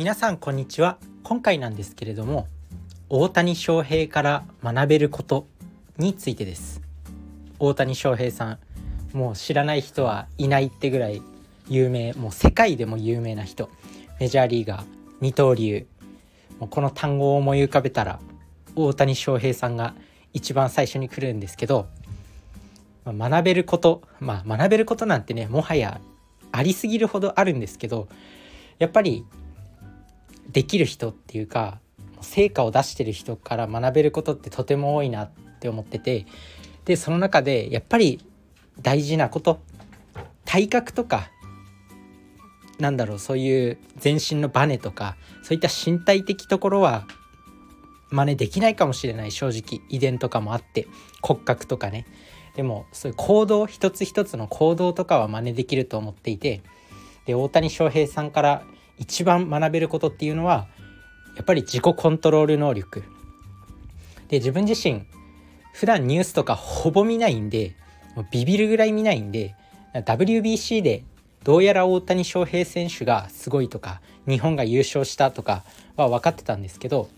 [0.00, 0.96] 皆さんこんにちは。
[1.24, 2.48] 今回なんですけれども
[3.10, 5.46] 大谷翔平から学べること
[5.98, 6.80] についてです。
[7.58, 8.58] 大谷翔平さん
[9.12, 11.20] もう知らない人はいないってぐらい
[11.68, 13.68] 有名もう世界でも有名な人。
[14.18, 14.84] メジャーリーガー
[15.20, 15.86] 二刀流。
[16.58, 18.20] もうこの単語を思い浮かべたら
[18.74, 19.94] 大谷翔平さんが
[20.32, 21.88] 一番最初に来るんですけど、
[23.04, 26.00] ま、学べることまあ学べることなんてねもはや
[26.52, 28.08] ありすぎるほどあるんですけど
[28.78, 29.26] やっぱり
[30.52, 31.78] できる人っていうか
[32.20, 36.26] 成果を出してる人から学べることってとても多いなって思ってて
[36.84, 38.24] でその中でやっぱり
[38.80, 39.60] 大事なこと
[40.44, 41.30] 体格とか
[42.78, 47.06] なんだろうそういう全身のバネとかそういった身体的ところは
[48.10, 50.88] 真似できないかもしれない正直遺伝とかもあって
[51.22, 52.06] 骨格とかね。
[52.56, 56.62] でもそういう行動一つ一つの行動とかは真似できると思っていて
[57.24, 58.64] で大谷翔平さんから
[59.00, 60.68] 一番学べることっていうのは
[61.34, 63.02] やっぱり自己コントロール能力。
[64.28, 65.02] で自分自身
[65.72, 67.74] 普段ニュースとかほぼ見ないんで
[68.14, 69.56] もうビビるぐらい見ないんで
[69.94, 71.02] WBC で
[71.42, 75.64] どうやら大谷翔平選手がすごいとか日本が優勝したとか
[75.96, 77.08] は分かってたんですけど、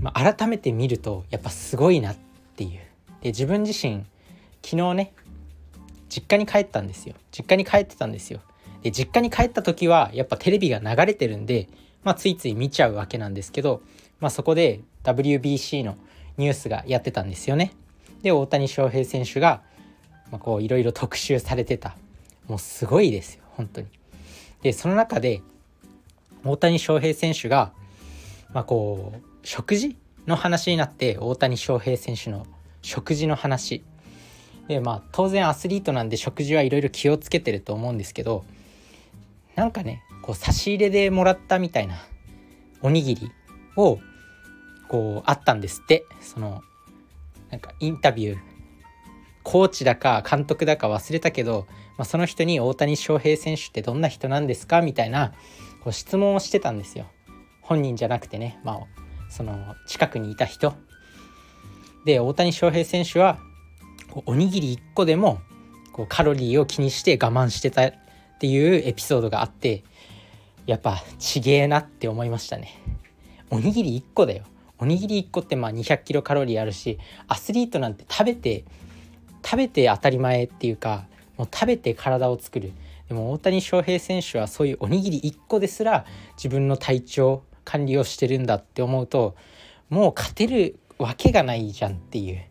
[0.00, 2.16] まあ、改めて見るとやっぱすごいなっ
[2.56, 2.80] ていう。
[3.22, 4.04] で自分自身
[4.62, 5.12] 昨日ね
[6.08, 7.14] 実家に帰ったんですよ。
[7.30, 8.40] 実家に帰ってたんですよ。
[8.86, 11.68] で実家に帰った時はやっぱテレビが流れてるんで、
[12.04, 13.82] まあ、ついつい見ちゃうわけなんですけど、
[14.20, 15.96] まあ、そこで WBC の
[16.36, 17.72] ニュースがやってたんですよね。
[18.22, 19.62] で大谷翔平選手が、
[20.60, 21.96] いろいろ特集されてた
[22.46, 23.88] もうすごいですよ本当に。
[24.62, 25.42] でその中で
[26.44, 27.72] 大谷翔平選手が、
[28.52, 29.96] まあ、こう食事
[30.28, 32.46] の話になって大谷翔平選手の
[32.82, 33.82] 食事の話
[34.68, 38.44] でまあ当然アスリートなんで食事はいろいろ気をつけてると思うんですけど
[39.56, 41.96] なんかねこう差し入れでもらったみたいな
[42.82, 43.32] おにぎり
[43.76, 43.98] を
[44.88, 46.04] こうあったんですって。
[46.20, 46.62] その
[47.50, 48.38] なんかインタビュー
[49.44, 51.66] コーチだか監督だか忘れたけど、
[51.96, 54.82] まあ、その人に大谷翔平選手ってどんな人なんですか？
[54.82, 55.32] みたいな
[55.84, 57.06] こう質問をしてたんですよ。
[57.62, 58.78] 本人じゃなくてね、まあ、
[59.30, 60.74] その近くにいた人。
[62.04, 63.38] で大谷翔平選手は
[64.26, 65.40] おにぎり1個でも
[65.92, 67.82] こうカロリーを気にして我慢してた
[68.36, 69.82] っていうエピソードがあって
[70.66, 72.82] やっぱちげえなって思いましたね。
[73.50, 74.44] おにぎり1個だよ。
[74.78, 76.98] おにぎり1個ってまあ200キロカロリーあるし
[77.28, 78.64] アスリートなんて食べて
[79.42, 81.06] 食べて当たり前っていうか
[81.38, 82.72] もう食べて体を作る。
[83.08, 86.04] でも大谷翔平選手はそういうおにぎり1個ですら
[86.36, 89.36] 自分の体調管理をしてるんだって思うと
[89.88, 92.42] もう勝てるわけがないじゃんっていう。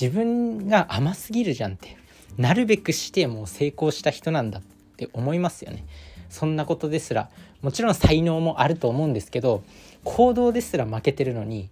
[0.00, 1.96] 自分が甘すぎるじゃんって。
[2.36, 4.77] なるべくしてもう成功した人なんだって。
[4.98, 5.84] って思いますよね。
[6.28, 7.30] そんなことですら
[7.62, 9.62] もちろん才能もあると思うんですけど
[10.04, 11.70] 行動ですら負けてるのに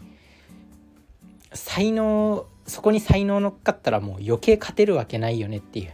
[1.53, 5.91] 才能そこに才能乗っかったらもう余計勝てるわけないよねっていう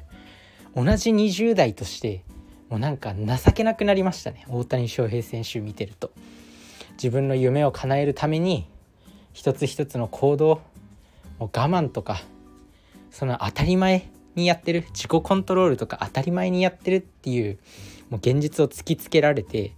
[0.76, 2.22] 同じ20代として
[2.68, 4.44] もうなんか情けなくなりましたね。
[4.48, 6.10] 大谷翔平選手見てると。
[6.92, 8.66] 自分の夢を叶えるために
[9.32, 10.60] 一つ一つの行動
[11.38, 12.22] もう我慢とか
[13.10, 17.58] その当たり前にやってる自己コントロールとか当たり前にやってるっていう
[18.10, 19.72] もう現実を突きつけられて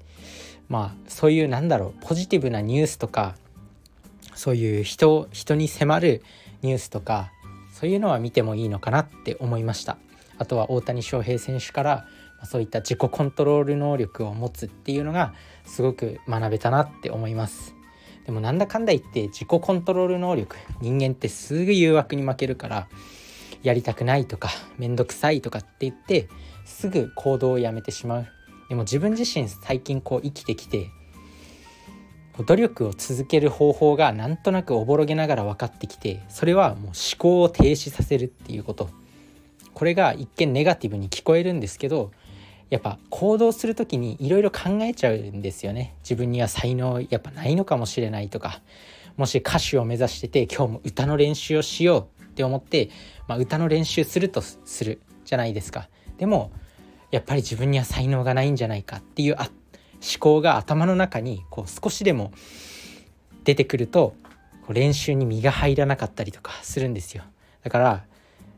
[0.69, 3.37] まあそういうなんだろうポジティブなニュースとか
[4.34, 6.22] そういう人人に迫る
[6.62, 7.31] ニュースとか
[7.72, 9.98] そういうのは見てもいいのかなって思いました。
[10.38, 12.06] あとは大谷翔平選手から
[12.44, 15.34] そういった自己コントロール能力を持つっていうのが
[15.65, 17.75] すごく学べたなって思います。
[18.26, 22.88] でもなんだかんだ言って自己コントロール能力人間ってすぐ誘惑に負けるから
[23.65, 26.29] やりたくないとかめんどくさいとかって言って
[26.65, 28.27] すぐ行動をやめてしまう。
[28.69, 30.91] でも自分自身最近こう生きてきて
[32.47, 38.91] 努力を続ける方法がなんとなくおぼろげながら分かってきてそれはもう思考を停止させるっていうこと。
[39.73, 42.13] これが一見ネガティブに聞こえるんですけど
[42.71, 45.95] やっぱ行動する時にいろいろ考えちゃうんですよね。
[46.03, 48.60] 自分には才能やっぱないのかもしれないとか。
[49.17, 52.23] もし歌手を目指してて今日も歌の練習をしよう。
[52.34, 52.91] って思って、
[53.28, 55.89] まあ、歌の練習するとするじゃないですか。
[56.19, 56.51] でも
[57.10, 59.48] やっぱり自分には才能がないんじゃないかっていう思
[60.19, 62.33] 考が頭の中にこう少しでも
[63.45, 64.15] 出てくると
[64.69, 67.22] 練習に身が入らなかったりとかするんですよ。
[67.63, 68.04] だから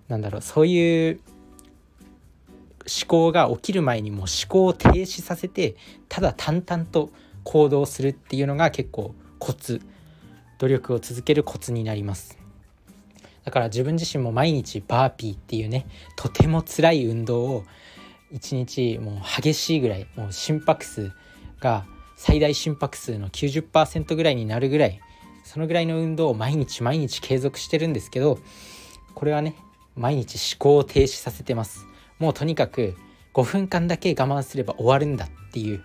[0.08, 1.20] なんだろうそういう
[2.81, 5.76] 思考が起きる前にもう思考を停止させて
[6.08, 7.11] ただ淡々と
[7.44, 9.82] 行動するっていうのが結構コツ。
[10.58, 12.38] 努力を続けるコツになります。
[13.46, 17.64] だから自分自身も毎日バーピーっていうねとても辛い運動を
[18.32, 21.12] 1日もう激しいぐらいもう心拍数
[21.60, 25.00] が最大心拍数の90%ぐらいになるぐらい
[25.44, 28.40] そのぐらいの運動を毎日毎日継続してるんですけど
[29.14, 29.54] これはね
[29.94, 31.87] 毎日思考を停止させてます。
[32.19, 32.96] もうとにかく
[33.32, 35.82] 5分間だけ我慢すれば終わるんだっていう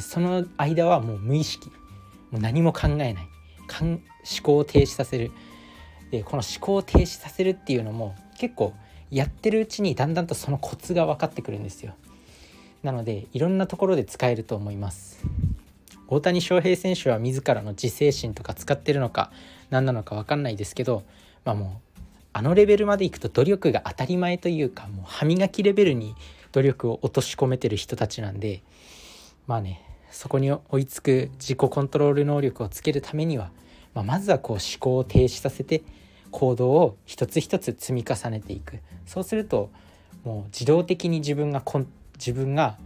[0.00, 1.70] その間はもう無意識
[2.30, 3.28] もう何も考えない。
[3.80, 4.00] 思
[4.42, 5.30] 考を停止させる。
[6.10, 8.74] でこの思考を停止させるっていうのも結構
[9.10, 11.94] やってるうちにだんだんとそのコツが分かってくるんですよ。
[12.82, 15.24] なのでいろんなところで使えると思います。
[16.08, 19.32] 大谷翔平選手は自らの自制心とか使ってるのか
[19.70, 21.02] 何なのか分かんないですけど
[21.44, 22.00] まあもう
[22.32, 26.14] あのレベルまでいくと努力が当たり前というかもう歯磨きレベルに
[26.52, 28.62] 努力を落とし込めてる人たちなんで
[29.48, 29.82] まあね
[30.16, 33.50] そこに追いつく自己コントロール能力をつけるためには、
[33.96, 35.82] まあ、まずはこう思考を停止させて
[36.30, 39.70] 行動を一つ一つ積み重ねていくそうすると
[40.22, 41.82] もう自動的に自分がこ
[42.18, 42.76] 自分が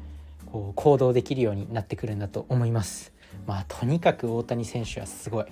[0.47, 3.13] こう行動できるようになってくるんだと思います。
[3.47, 5.47] まあとにかく大谷選手はすごい。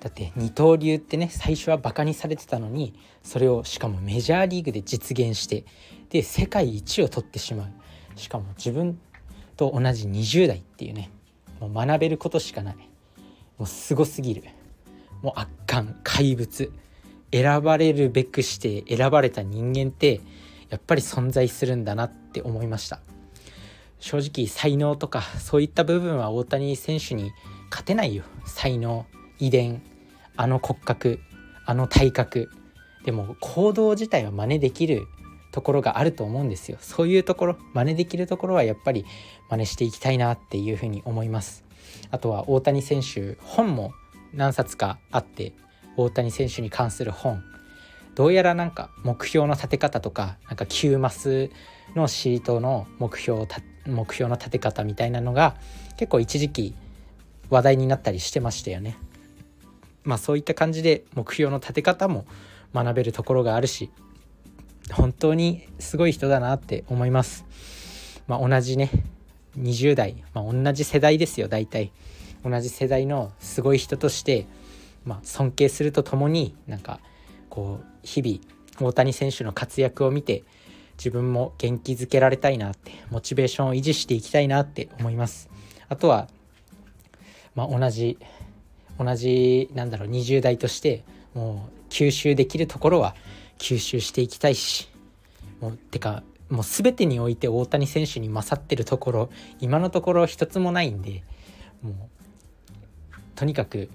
[0.00, 5.64] だって二刀流ってね最初はバカにされてたのにそれをしかもメジャーリーグで実現して
[6.10, 8.98] で世界一を取ってしまうしかも自分
[9.56, 11.10] と同じ20代っていうね
[11.60, 12.76] もう学べることしかない
[13.58, 14.44] もうすごすぎる。
[15.22, 16.00] もう圧巻。
[16.02, 16.72] 怪物。
[17.30, 20.20] 選ばれるべくして選ばれた人間って
[20.70, 23.00] やっぱり存在するんだなって思いました。
[24.00, 27.32] 正直才能とかそういった部分は大谷選手に
[27.70, 28.24] 勝てないよ。
[28.46, 29.06] 才能
[29.38, 29.82] 遺伝。
[30.36, 31.20] あの骨格。
[31.66, 32.50] あの体格。
[33.04, 35.06] でも行動自体は真似できる。
[35.50, 36.78] ところがあると思うんですよ。
[36.80, 39.04] そういうところ真似できるところはやっぱり
[39.50, 41.67] 真似していきたいなっていうふうに思います。
[42.10, 43.92] あとは大谷選手本も
[44.32, 45.52] 何冊かあって
[45.96, 47.42] 大谷選手に関する本
[48.14, 51.50] どうやらなんか目標の立て方とかなんか9マス
[51.94, 53.46] のシートの目標
[53.86, 55.56] 目標の立て方みたいなのが
[55.96, 56.74] 結構一時期
[57.48, 58.98] 話題になったりしてましたよね。
[60.04, 62.26] まあそういった感じで目標の立て方も
[62.74, 63.90] 学べるところがあるし
[64.92, 67.44] 本当にすごい人だなって思います。
[68.26, 68.90] まあ、同じね
[69.58, 71.92] 20代、まあ、同じ世代ですよ大体。
[72.44, 74.46] 同じ世代のすごい人として、
[75.04, 77.00] まあ、尊敬するとともになんか
[77.48, 80.44] こう日々大谷選手の活躍を見て
[80.96, 85.48] 自分も元気づけられたいなってモチベーションを維持していきたいなって思います。
[85.88, 86.28] あとは、
[87.54, 88.18] まあ、同じ
[88.98, 91.04] 同じなんだろう20代として
[91.34, 93.14] もう吸収できるところは
[93.58, 94.88] 吸収していきたいし
[95.60, 99.30] もうてかもう全てにおいて大谷選手に勝ってるところ
[99.60, 101.22] 今のところ一つもないんで
[101.82, 102.18] もう
[103.34, 103.88] とにかく、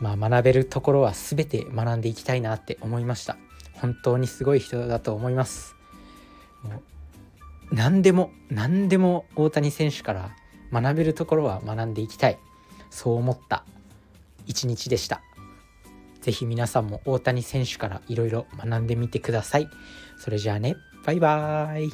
[0.00, 3.36] まあ、学べるところは全て学んでいきたいなって思いました。
[3.74, 5.74] 本当にすごい人だと思います。
[6.62, 6.82] も
[7.70, 10.30] う何でも何でも大谷選手から
[10.72, 12.38] 学べるところは学んでいきたい。
[12.90, 13.64] そう思った
[14.46, 15.22] 一日でした。
[16.22, 19.68] 是非皆さんも大谷選手からいろいろ学んでみてください。
[20.18, 20.76] それじゃあね。
[21.10, 21.92] バイバーイ。